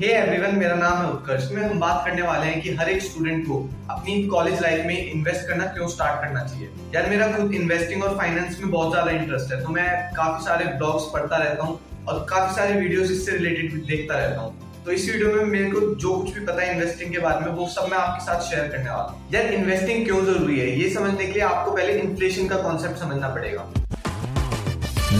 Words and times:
Hey 0.00 0.08
everyone 0.08 0.54
मेरा 0.58 0.74
नाम 0.74 0.96
है 0.98 1.10
उत्कर्ष। 1.12 1.50
में 1.52 1.62
हम 1.62 1.80
बात 1.80 2.02
करने 2.04 2.22
वाले 2.22 2.46
हैं 2.46 2.60
कि 2.60 2.70
हर 2.74 2.88
एक 2.88 3.02
स्टूडेंट 3.02 3.46
को 3.46 3.56
अपनी 3.90 4.22
कॉलेज 4.26 4.60
लाइफ 4.62 4.86
में 4.86 5.10
इन्वेस्ट 5.10 5.46
करना 5.48 5.64
क्यों 5.74 5.88
स्टार्ट 5.88 6.20
करना 6.20 6.44
चाहिए। 6.44 6.68
यार, 6.94 7.08
मेरा 7.10 7.26
खुद 7.32 7.52
इन्वेस्टिंग 7.54 8.04
और 8.04 8.16
फाइनेंस 8.18 8.60
में 8.60 8.70
बहुत 8.70 8.90
ज़्यादा 8.92 9.10
इंटरेस्ट 9.12 9.52
है 9.52 9.60
तो 9.62 9.68
मैं 9.68 9.88
काफ़ी 10.14 10.44
सारे 10.44 10.64
ब्लॉग्स 10.78 11.10
पढ़ता 11.14 11.36
रहता 11.36 11.64
हूँ 11.64 11.78
और 12.08 12.24
काफ़ी 12.30 12.54
सारे 12.56 12.80
वीडियोस 12.80 13.10
इससे 13.10 13.36
रिलेटेड 13.36 13.84
देखता 13.86 14.18
रहता 14.18 14.40
हूँ। 14.40 14.82
तो 14.84 14.92
इस 14.92 15.08
वीडियो 15.10 15.34
में 15.34 15.44
मेरे 15.44 15.70
को 15.70 15.94
जो 15.96 16.14
कुछ 16.14 16.34
भी 16.34 16.46
पता 16.46 16.62
है 16.62 16.72
इन्वेस्टिंग 16.74 17.12
के 17.12 17.18
बारे 17.18 17.44
में, 17.44 17.52
वो 17.52 17.66
सब 17.68 17.88
मैं 17.90 17.98
आपके 17.98 18.24
साथ 18.24 18.50
शेयर 18.50 18.68
करने 18.68 18.90
वाला 18.90 19.02
हूँ। 19.02 19.30
यार 19.34 19.52
इन्वेस्टिंग 19.54 20.04
क्यों 20.06 20.24
ज़रूरी 20.24 20.58
है? 20.60 20.70
ये 20.80 20.90
समझने 20.94 21.26
के 21.26 21.32
लिए 21.32 21.42
आपको 21.44 21.76
पहले 21.76 22.00
इन्फ्लेशन 22.00 22.48
का 22.48 22.62
कॉन्सेप्ट 22.62 23.00
समझना 23.00 23.28
पड़ेगा। 23.36 23.70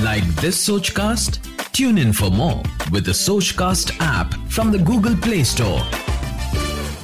Like 0.04 0.36
this 0.40 0.66
Sochcast 1.02 1.48
Tune 1.78 1.98
in 2.00 2.10
for 2.12 2.28
more. 2.36 2.79
With 2.92 3.04
the 3.04 3.12
Sochcast 3.12 3.90
app 4.00 4.32
from 4.54 4.72
the 4.72 4.78
Google 4.78 5.16
Play 5.24 5.42
Store. 5.44 5.82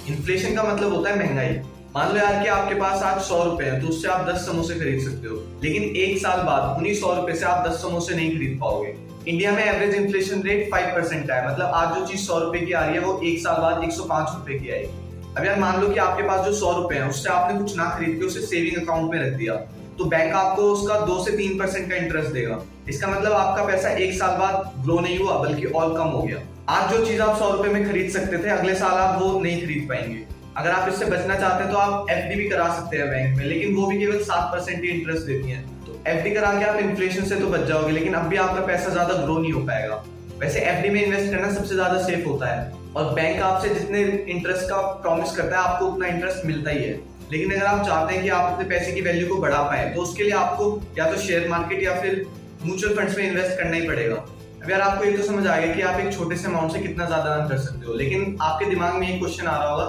Inflation 0.09 0.55
का 0.55 0.63
मतलब 0.63 0.95
होता 0.95 1.11
है 1.11 1.19
महँगाई। 1.19 1.53
मान 1.97 2.09
लो 2.09 2.17
यार 2.17 2.43
कि 2.43 2.49
आपके 2.49 2.75
पास 2.75 3.03
आज 3.03 3.21
सौ 3.23 3.43
रुपए 3.45 3.65
हैं 3.65 3.81
तो 3.81 3.89
उससे 3.89 4.09
आप 4.09 4.27
दस 4.29 4.47
समोसे 4.47 4.75
खरीद 4.75 5.05
सकते 5.05 5.29
हो। 5.29 5.37
लेकिन 5.65 5.83
एक 5.97 6.19
साल 6.19 6.43
बाद 6.43 6.77
उन्हीं 6.79 6.95
सौ 6.95 7.15
रुपए 7.15 7.35
से 7.35 7.45
आप 7.45 7.67
दस 7.69 7.81
समोसे 7.83 8.15
नहीं 8.17 8.31
खरीद 8.37 8.59
पाओगे। 8.61 8.95
इंडिया 9.29 9.53
में 9.53 9.63
average 9.65 9.95
inflation 9.95 10.43
rate 10.43 10.71
five 10.73 10.87
percent 10.95 11.31
है। 11.31 11.53
मतलब 11.53 11.67
आज 11.75 11.95
जो 11.99 12.07
चीज़ 12.07 12.27
सौ 12.27 12.39
रुपए 12.39 12.61
की 12.61 12.73
आ 12.73 12.85
रही 12.85 12.95
है, 12.95 13.01
वो 13.01 13.21
एक 13.25 13.39
साल 13.39 13.63
बाद 13.63 13.85
एक 13.85 13.93
सौ 13.93 14.05
पाँच 14.05 14.29
रुपए 14.35 14.59
की 14.59 14.71
आएगी। 14.71 15.35
अब 15.39 15.45
यार 15.45 15.59
मान 15.61 15.81
लो 15.81 15.89
कि 15.89 15.99
आपके 16.01 16.23
पास 16.29 16.45
जो 16.47 16.53
सौ 16.53 16.73
रुपए 16.73 16.95
है, 16.95 17.09
उससे 17.09 17.29
आपने 17.29 17.59
कुछ 17.59 17.77
ना 17.77 17.89
खरीद 17.97 18.19
के 18.19 18.27
उसे 18.27 18.41
सेविंग 18.47 18.83
अकाउंट 18.83 19.11
में 19.13 19.19
रख 19.21 19.33
दिया। 19.33 19.55
तो 19.99 20.05
बैंक 20.07 20.35
आपको 20.35 20.63
उसका 20.63 20.99
दो 21.07 21.23
से 21.25 21.37
तीन 21.37 21.59
परसेंट 21.59 21.89
का 21.91 21.97
इंटरेस्ट 21.97 22.31
देगा। 22.31 22.61
इसका 22.89 23.09
मतलब 23.09 23.33
आपका 23.33 23.65
पैसा 23.65 23.91
एक 23.91 24.13
साल 24.15 24.37
बाद 24.39 24.73
ग्रो 24.85 24.99
नहीं 25.01 25.19
हुआ, 25.19 25.39
बल्कि 25.39 25.67
और 25.67 25.97
कम 25.97 26.09
हो 26.09 26.23
गया। 26.23 26.39
आज 26.71 26.91
जो 26.91 27.05
चीज़ 27.05 27.21
आप 27.23 27.39
सौ 27.39 27.51
रुपए 27.53 27.69
में 27.69 27.87
खरीद 27.87 28.11
सकते 28.11 28.39
थे, 28.39 28.49
अगले 28.51 28.75
साल 28.75 28.95
आप 28.97 29.21
वो 29.23 29.39
नहीं 29.41 29.61
खरीद 29.63 29.87
पाएँगे। 29.89 30.25
अगर 30.57 30.71
आप 30.71 30.89
इससे 30.89 31.05
बचना 31.07 31.35
चाहते 31.37 31.65
हैं 31.65 31.73
तो 31.73 31.79
आप 31.79 32.11
एफडी 32.11 32.35
भी 32.35 32.49
करा 32.49 32.69
सकते 32.75 32.97
हैं 32.97 33.09
बैंक 33.11 33.37
में, 33.37 33.45
लेकिन 33.45 33.75
वो 33.77 33.87
भी 33.87 33.99
केवल 33.99 34.23
सात 34.25 34.53
परसेंट 34.53 34.83
ही 34.85 34.89
इंटरेस्ट 34.91 35.27
देती 35.27 35.51
है। 35.51 35.63
तो 35.87 35.99
एफ़ 36.09 36.29
करा 36.35 36.53
के 36.59 36.65
आप 36.65 36.77
इन्फ्लेशन 36.81 37.25
से 37.25 37.37
तो 37.37 37.47
बच 37.49 37.67
जाओगे, 37.69 37.93
लेकिन 37.93 38.15
अब 38.15 38.29
भी 38.29 38.37
आपका 38.39 38.67
पैसा 38.67 38.91
ज़्यादा 38.91 39.15
ग्रो 39.15 39.39
नहीं 39.39 39.53
हो 39.53 39.61
पाएगा। 39.63 40.03
वैसे 40.41 40.61
एफडी 40.63 40.89
में 40.89 41.03
इन्वेस्ट 41.05 41.31
करना 41.33 41.53
सबसे 41.53 41.75
ज़्यादा 41.75 42.03
सेफ़ 42.03 42.27
होता 42.29 42.47
है। 42.47 42.73
और 42.97 43.13
बैंक 43.15 43.41
आपसे 43.43 43.69
जितने 43.71 44.01
इंटरेस्ट 44.29 44.69
का 44.71 44.81
प्रॉमिस 45.03 45.37
करता 45.37 45.59
है, 45.59 45.63
आपको 45.65 45.87
उतना 45.87 46.07
इंटरेस्ट 46.09 46.47
मिलता 46.47 46.71
ही 46.71 46.85
है। 46.85 46.99
लेकिन 47.33 47.53
अगर 47.53 47.65
आप 47.67 47.85
चाहते 47.87 48.15
हैं 48.15 48.23
कि 48.23 48.29
आप 48.31 48.53
अपने 48.53 48.69
पैसे 48.69 48.93
की 48.93 49.01
वैल्यू 49.01 49.29
को 49.29 49.41
बढ़ा 49.43 49.63
पाए 49.63 49.91
तो 49.95 50.03
उसके 50.03 50.25
लिए 50.25 50.33
आपको 50.35 50.67
या 50.99 51.11
तो 51.13 51.17
शेयर 51.21 51.49
मार्केट 51.49 51.83
या 51.83 52.01
फिर 52.01 52.25
म्यूचुअल 52.65 52.95
फंड्स 52.97 53.17
में 53.19 53.25
इन्वेस्ट 53.25 53.59
करना 53.59 53.77
ही 53.77 53.87
पड़ेगा। 53.89 54.15
अब 54.63 54.71
यार, 54.71 54.81
आपको 54.81 55.05
ये 55.05 55.17
तो 55.17 55.23
समझ 55.25 55.47
आ 55.47 55.57
गया 55.57 55.75
कि 55.75 55.83
आप 55.83 56.01
एक 56.01 56.13
छोटे 56.13 56.37
से 56.37 56.49
अमाउंट 56.49 56.73
से 56.73 56.79
कितना 56.81 57.07
ज़्यादा 57.07 57.31
अर्न 57.31 57.49
कर 57.49 57.59
सकते 57.59 57.87
हो। 57.87 57.95
लेकिन 57.95 58.37
आपके 58.43 58.65
दिमाग 58.65 58.95
में 58.95 59.09
ये 59.09 59.19
क्वेश्चन 59.19 59.47
आ 59.47 59.57
रहा 59.57 59.71
होगा 59.71 59.85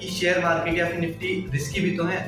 कि 0.00 0.08
शेयर 0.10 0.40
मार्केट 0.44 0.78
या 0.78 0.86
फिर 0.86 0.98
निफ्टी 1.00 1.34
रिस्की 1.52 1.80
भी 1.80 1.96
तो 1.96 2.04
है। 2.04 2.18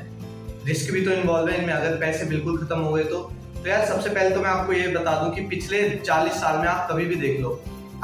रिस्क 0.67 0.93
भी 0.93 1.05
तो 1.05 1.11
इन्वॉल्व 1.13 1.49
है 1.49 1.59
इनमें। 1.59 1.73
अगर 1.75 1.97
पैसे 2.01 2.25
बिल्कुल 2.27 2.59
खत्म 2.59 2.79
हो 2.79 2.93
गए 2.93 3.05
तो 3.05 3.31
तो 3.63 3.69
यार 3.69 3.85
सबसे 3.87 4.11
पहले 4.11 4.31
तो 4.31 4.41
मैं 4.41 4.49
आपको 4.51 4.73
ये 4.73 4.87
बता 4.89 5.13
दूँ 5.19 5.31
कि 5.35 5.41
पिछले 5.41 5.81
40 5.99 6.39
साल 6.39 6.57
में 6.59 6.67
आप 6.69 6.89
कभी 6.91 7.05
भी 7.05 7.15
देख 7.17 7.41
लो 7.41 7.51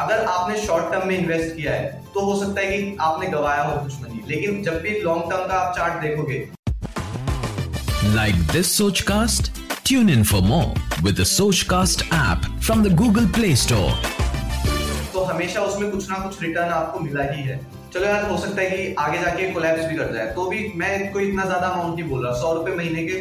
अगर 0.01 0.25
आपने 0.25 0.61
शॉर्ट 0.67 0.93
टर्म 0.93 1.09
में 1.09 1.17
इन्वेस्ट 1.19 1.57
किया 1.57 1.73
है 1.73 1.87
तो 2.15 2.21
हो 2.21 2.39
सकता 2.41 2.61
है 2.61 2.77
कि 2.77 2.97
आपने 3.01 3.27
गवाया 3.29 3.63
हो 3.63 3.79
कुछ 3.79 3.95
मनी 4.03 4.23
लेकिन 4.29 4.63
जब 4.65 4.81
भी 4.83 4.91
लॉन्ग 5.01 5.31
टर्म 5.31 5.49
का 5.49 5.55
आप 5.55 5.75
चार्ट 5.77 6.03
देखोगे 6.03 6.39
like 8.15 8.47
this 8.53 8.77
Sochcast 9.09 9.51
tune 9.87 10.11
in 10.11 10.23
for 10.25 10.43
more 10.43 11.03
with 11.03 11.21
the 11.21 11.25
Sochcast 11.25 12.05
app 12.15 12.47
from 12.61 12.85
the 12.85 12.95
Google 12.97 13.27
Play 13.39 13.55
Store 13.57 13.91
तो 15.13 15.25
हमेशा 15.25 15.63
उसमें 15.63 15.91
कुछ 15.91 16.09
ना 16.11 16.19
कुछ 16.19 16.43
रिटर्न 16.43 16.73
आपको 16.73 17.01
मिला 17.01 17.23
ही 17.33 17.43
है। 17.43 17.59
चलो 17.95 18.05
यार 18.05 18.31
हो 18.31 18.37
सकता 18.39 18.63
है 18.63 18.71
कि 18.71 18.95
आगे 18.99 19.19
जाके 19.19 19.51
कोलैप्स 19.53 19.85
भी 19.87 19.97
कर 19.97 20.13
जाए। 20.15 20.27
तो 20.35 20.47
भी 20.47 20.73
मैं 20.77 21.13
कोई 21.13 21.29
इतना 21.29 21.45
ज़्यादा 21.45 21.67
अमाउंट 21.67 21.99
नहीं 22.01 22.09
बोल 22.11 22.25
रहा 22.27 22.33
सौ 22.41 22.53
रुपए 22.55 22.75
महीने 22.77 23.05
के 23.07 23.21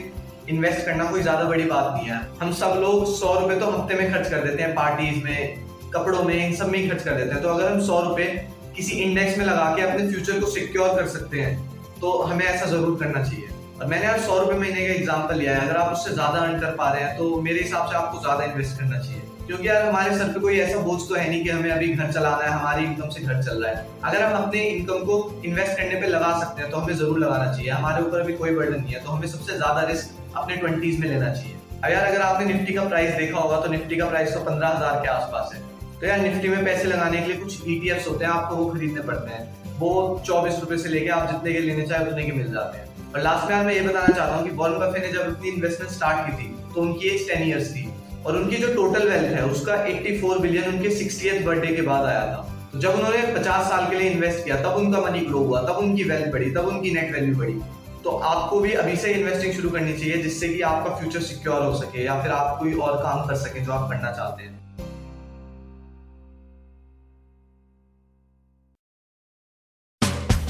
इन्वेस्ट 0.50 0.86
करना 0.86 1.06
कोई 1.06 1.22
ज़्यादा 1.22 1.44
बड़ी 1.46 1.64
बात 1.66 1.94
नहीं 1.94 2.08
है। 2.08 2.20
हम 2.42 2.52
सब 2.56 2.80
लोग 2.82 3.06
सौ 3.14 3.34
रुपए 3.40 3.56
तो 3.60 3.72
हफ़्ते 3.72 3.96
में 3.96 4.12
खर्च 4.12 4.30
कर 4.30 4.46
देते 4.46 4.64
हैं 4.64 4.74
पार्टीज़ 4.76 5.24
में, 5.24 5.66
कपड़ों 5.94 6.24
में, 6.24 6.36
इन 6.38 6.56
सब 6.56 6.70
में 6.70 6.80
ही 6.80 6.88
खर्च 6.90 7.04
कर 7.04 7.14
देते 7.14 7.34
हैं। 7.34 7.42
तो 7.42 7.50
अगर 7.50 7.72
हम 7.72 7.82
सौ 7.84 8.02
रुपए 8.02 8.26
किसी 8.76 8.96
इंडेक्स 9.02 9.38
में 9.38 9.46
लगा 9.46 9.74
के 9.76 9.82
अपने 9.82 10.08
फ्यूचर 10.08 10.40
को 10.40 10.50
सिक्योर 10.50 10.96
कर 10.96 11.08
सकते 11.10 11.42
हैं 11.42 11.56
तो 12.00 12.18
हमें 12.24 12.46
ऐसा 12.46 12.66
ज़रूर 12.68 12.98
करना 13.00 13.24
चाहिए। 13.24 13.50
और 13.78 13.86
मैंने 13.88 14.06
यार 14.06 14.20
सौ 14.22 14.38
रुपए 14.40 14.56
महीने 14.56 14.88
का 14.88 14.94
एग्ज़ाम्पल 14.94 15.36
लिया 15.36 15.56
है। 15.56 15.68
अगर 15.68 15.78
आप 15.78 15.94
उससे 15.94 16.14
ज़्यादा 16.14 16.40
अर्न 16.40 16.60
कर 16.60 16.76
पा 16.76 16.92
रहे 16.92 17.04
हैं 17.04 17.18
तो 17.18 17.42
मेरे 17.42 17.62
हिसाब 17.62 17.90
से 17.90 17.96
आपको 17.98 18.22
ज़्यादा 18.22 18.44
इन्वेस्ट 18.46 18.80
करना 18.80 19.00
चाहिए। 19.00 19.22
क्योंकि 19.48 19.68
यार 19.68 19.82
हमारे 19.82 20.18
सर 20.18 20.32
पे 20.34 20.40
कोई 20.40 20.58
ऐसा 20.60 20.80
बोझ 20.82 21.00
तो 21.10 21.16
है 21.16 21.28
नहीं 21.30 21.44
कि 21.44 21.50
हमें 21.50 21.70
अभी 21.72 21.88
घर 21.88 22.12
चलाना 22.12 22.44
है, 22.44 22.50
हमारी 22.50 22.84
इनकम 22.86 23.10
से 23.10 23.22
घर 23.22 23.42
चल 23.44 23.64
रहा 23.64 23.72
है। 23.72 23.86
अगर 24.04 24.24
हम 24.24 24.34
अपने 24.38 24.62
इनकम 24.62 25.06
को 25.06 25.42
इन्वेस्ट 25.46 25.78
करने 25.78 26.02
पे 26.02 26.08
लगा 26.08 26.32
सकते 26.40 26.62
हैं 26.62 26.72
तो 26.72 26.78
हमें 26.78 26.96
ज़रूर 26.96 27.20
लगाना 27.20 27.52
चाहिए। 27.52 27.70
हमारे 27.72 28.04
ऊपर 28.04 28.20
अभी 28.20 28.34
कोई 28.36 28.56
बर्डन 28.56 28.82
नहीं 28.82 28.94
है 28.94 29.04
तो 29.04 29.10
हमें 29.10 29.28
सबसे 29.28 29.58
ज़्यादा 29.58 29.82
रिस्क 29.90 30.36
अपने 30.38 30.56
ट्वेंटीज 30.58 31.00
में 31.00 31.08
लेना 31.08 31.34
चाहिए। 31.34 31.56
अब 31.78 31.92
यार 31.92 32.06
अगर 32.06 32.22
आपने 32.22 32.46
निफ्टी 32.46 32.74
का 32.74 32.84
प्राइस 32.86 33.16
देखा 33.16 33.40
होगा 33.40 33.60
तो 33.62 33.72
निफ्टी 33.72 33.96
का 33.96 34.10
प्राइस 34.10 34.34
तो 34.34 34.40
पंद्रह 34.42 34.68
हज़ार 34.70 35.02
के 35.02 35.10
आसपास 35.10 35.54
है। 35.54 35.62
तो 36.00 36.08
यार 36.08 36.20
निफ्टी 36.20 36.50
में 36.50 36.66
पैसे 36.66 36.84
लगाने 36.86 37.22
के 37.22 37.28
लिए 37.28 37.38
कुछ 37.38 37.68
ईटीएफ 37.68 38.04
e 38.04 38.08
होते 38.08 38.26
हैं, 38.26 38.32
आपको 38.32 38.56
वो 38.56 38.66
खरीदने 38.72 39.02
पड़ते 39.04 39.32
हैं। 39.32 39.78
वो 39.80 39.92
चौबीस 40.26 40.60
रुपए 40.62 40.78
से 40.78 40.90
लेके 40.90 41.10
आप 41.12 41.32
जितने 41.32 41.54
के 41.54 41.60
लेने 41.62 41.86
चाहे 41.86 42.06
उतने 42.06 42.24
के 42.24 42.32
मिल 42.34 42.52
जाते 42.52 42.78
हैं। 42.78 43.12
और 43.14 43.22
लास्ट 43.22 43.52
में 43.52 43.64
मैं 43.66 43.74
ये 43.74 43.82
बताना 43.82 44.16
चाहता 44.16 44.36
हूँ 44.36 44.44
कि 44.44 44.56
वॉरेन 44.56 45.02
ने 45.02 45.12
जब 45.12 45.36
अपनी 45.36 45.50
इन्वेस्टमेंट 45.50 45.92
स्टार्ट 45.92 46.26
की 46.26 46.38
थी 46.38 46.48
तो 46.74 46.82
उनकी 46.82 47.08
एज 47.10 47.28
टेन 47.30 47.48
ईयर्स 47.48 47.72
थी। 47.72 47.84
और 48.26 48.38
उनकी 48.38 48.56
जो 48.56 48.74
टोटल 48.76 49.10
वेल्थ 49.10 49.34
है, 49.34 49.46
उसका 49.46 49.74
84 49.74 50.40
बिलियन 50.40 50.66
उनके 50.66 50.90
सिक्सटी 50.90 51.40
बर्थडे 51.40 51.76
के 51.76 51.82
बाद 51.82 52.06
आया 52.06 52.22
था। 52.22 52.70
तो 52.74 52.80
जब 52.80 52.90
उन्होंने 52.90 53.22
50 53.22 53.70
साल 53.70 53.90
के 53.90 53.96
लिए 53.96 54.10
इन्वेस्ट 54.10 54.46
किया, 54.46 54.56
तब 54.56 54.76
उनका 54.76 55.00
मनी 55.02 55.20
ग्रो 55.20 55.40
हुआ, 55.40 55.62
तब 55.62 55.76
उनकी 55.78 56.04
वेल्थ 56.04 56.32
बढ़ी, 56.32 56.52
तब 56.52 56.68
उनकी 56.68 56.92
नेट 56.92 57.14
वैल्यू 57.14 57.36
बढ़ी। 57.36 57.54
तो 58.04 58.10
आपको 58.10 58.60
भी 58.60 58.74
अभी 58.74 58.96
से 58.96 59.12
इन्वेस्टिंग 59.12 59.54
शुरू 59.54 59.70
करनी 59.70 59.94
चाहिए, 59.94 60.18
जिससे 60.18 60.50
कि 60.50 60.62
आपका 60.62 60.96
फ्यूचर 60.96 61.20
सिक्योर 61.20 61.62
हो 61.62 61.74
सके 61.74 62.06
या 62.06 62.22
फिर 62.22 62.32
आप 62.32 62.60
कोई 62.60 62.74
और 62.74 63.04
काम 63.04 63.28
कर 63.28 63.36
सके 63.36 63.60
जो 63.60 63.72
आप 63.72 63.90
करना 63.90 64.12
चाहते 64.12 64.44
हैं। 64.44 64.67